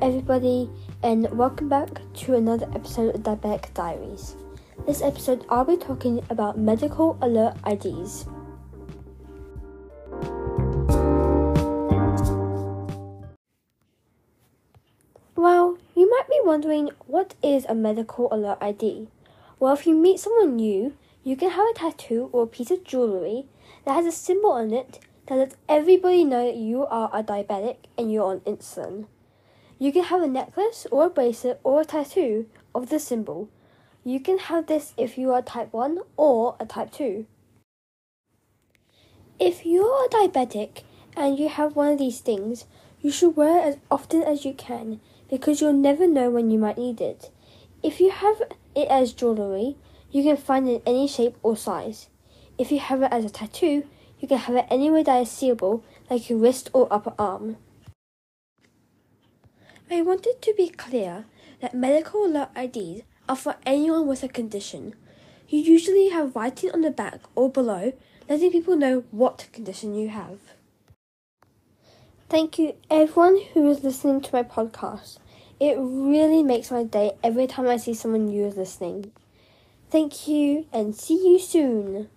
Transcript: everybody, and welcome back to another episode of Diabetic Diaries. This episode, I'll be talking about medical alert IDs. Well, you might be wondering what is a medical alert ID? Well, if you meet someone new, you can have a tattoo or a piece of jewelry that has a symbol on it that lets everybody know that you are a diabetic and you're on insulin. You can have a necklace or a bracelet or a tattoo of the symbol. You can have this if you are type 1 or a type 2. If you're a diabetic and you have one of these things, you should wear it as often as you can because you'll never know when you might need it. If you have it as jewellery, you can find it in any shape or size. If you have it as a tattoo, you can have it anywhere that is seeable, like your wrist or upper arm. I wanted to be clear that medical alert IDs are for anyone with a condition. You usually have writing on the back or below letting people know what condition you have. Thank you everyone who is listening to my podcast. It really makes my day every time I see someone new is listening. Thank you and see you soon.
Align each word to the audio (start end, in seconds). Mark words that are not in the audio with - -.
everybody, 0.00 0.70
and 1.02 1.28
welcome 1.36 1.68
back 1.68 1.88
to 2.14 2.34
another 2.34 2.66
episode 2.74 3.14
of 3.14 3.22
Diabetic 3.22 3.74
Diaries. 3.74 4.36
This 4.86 5.02
episode, 5.02 5.44
I'll 5.50 5.64
be 5.64 5.76
talking 5.76 6.24
about 6.30 6.58
medical 6.58 7.18
alert 7.20 7.56
IDs. 7.66 8.24
Well, 15.36 15.76
you 15.94 16.08
might 16.10 16.28
be 16.28 16.40
wondering 16.42 16.90
what 17.06 17.34
is 17.42 17.66
a 17.68 17.74
medical 17.74 18.32
alert 18.32 18.58
ID? 18.60 19.08
Well, 19.60 19.74
if 19.74 19.86
you 19.86 19.94
meet 19.94 20.20
someone 20.20 20.56
new, 20.56 20.96
you 21.22 21.36
can 21.36 21.50
have 21.50 21.68
a 21.68 21.74
tattoo 21.74 22.30
or 22.32 22.44
a 22.44 22.46
piece 22.46 22.70
of 22.70 22.84
jewelry 22.84 23.46
that 23.84 23.92
has 23.92 24.06
a 24.06 24.12
symbol 24.12 24.52
on 24.52 24.72
it 24.72 25.00
that 25.26 25.36
lets 25.36 25.56
everybody 25.68 26.24
know 26.24 26.46
that 26.46 26.56
you 26.56 26.86
are 26.86 27.10
a 27.12 27.22
diabetic 27.22 27.76
and 27.98 28.10
you're 28.10 28.24
on 28.24 28.40
insulin. 28.40 29.06
You 29.82 29.90
can 29.90 30.04
have 30.04 30.22
a 30.22 30.28
necklace 30.28 30.86
or 30.92 31.06
a 31.06 31.10
bracelet 31.10 31.58
or 31.64 31.80
a 31.80 31.84
tattoo 31.84 32.46
of 32.72 32.88
the 32.88 33.00
symbol. 33.00 33.48
You 34.04 34.20
can 34.20 34.38
have 34.38 34.68
this 34.68 34.94
if 34.96 35.18
you 35.18 35.32
are 35.32 35.42
type 35.42 35.72
1 35.72 35.98
or 36.16 36.54
a 36.60 36.66
type 36.66 36.92
2. 36.92 37.26
If 39.40 39.66
you're 39.66 40.04
a 40.04 40.08
diabetic 40.08 40.84
and 41.16 41.36
you 41.36 41.48
have 41.48 41.74
one 41.74 41.88
of 41.88 41.98
these 41.98 42.20
things, 42.20 42.64
you 43.00 43.10
should 43.10 43.34
wear 43.34 43.58
it 43.58 43.70
as 43.70 43.78
often 43.90 44.22
as 44.22 44.44
you 44.44 44.54
can 44.54 45.00
because 45.28 45.60
you'll 45.60 45.72
never 45.72 46.06
know 46.06 46.30
when 46.30 46.52
you 46.52 46.60
might 46.60 46.78
need 46.78 47.00
it. 47.00 47.32
If 47.82 47.98
you 47.98 48.12
have 48.12 48.40
it 48.76 48.86
as 48.88 49.12
jewellery, 49.12 49.74
you 50.12 50.22
can 50.22 50.36
find 50.36 50.68
it 50.68 50.74
in 50.86 50.94
any 50.94 51.08
shape 51.08 51.34
or 51.42 51.56
size. 51.56 52.08
If 52.56 52.70
you 52.70 52.78
have 52.78 53.02
it 53.02 53.10
as 53.10 53.24
a 53.24 53.30
tattoo, 53.30 53.82
you 54.20 54.28
can 54.28 54.38
have 54.38 54.54
it 54.54 54.66
anywhere 54.70 55.02
that 55.02 55.22
is 55.22 55.30
seeable, 55.32 55.82
like 56.08 56.30
your 56.30 56.38
wrist 56.38 56.70
or 56.72 56.86
upper 56.88 57.14
arm. 57.18 57.56
I 59.92 60.00
wanted 60.00 60.40
to 60.40 60.54
be 60.56 60.70
clear 60.70 61.26
that 61.60 61.74
medical 61.74 62.24
alert 62.24 62.48
IDs 62.56 63.02
are 63.28 63.36
for 63.36 63.56
anyone 63.66 64.06
with 64.06 64.22
a 64.22 64.28
condition. 64.28 64.94
You 65.48 65.58
usually 65.58 66.08
have 66.08 66.34
writing 66.34 66.70
on 66.70 66.80
the 66.80 66.90
back 66.90 67.20
or 67.34 67.50
below 67.50 67.92
letting 68.26 68.52
people 68.52 68.74
know 68.74 69.04
what 69.10 69.48
condition 69.52 69.94
you 69.94 70.08
have. 70.08 70.38
Thank 72.30 72.58
you 72.58 72.74
everyone 72.90 73.38
who 73.52 73.70
is 73.70 73.84
listening 73.84 74.22
to 74.22 74.32
my 74.32 74.42
podcast. 74.42 75.18
It 75.60 75.76
really 75.78 76.42
makes 76.42 76.70
my 76.70 76.84
day 76.84 77.12
every 77.22 77.46
time 77.46 77.68
I 77.68 77.76
see 77.76 77.92
someone 77.92 78.28
new 78.28 78.46
is 78.46 78.56
listening. 78.56 79.12
Thank 79.90 80.26
you 80.26 80.64
and 80.72 80.96
see 80.96 81.22
you 81.22 81.38
soon. 81.38 82.08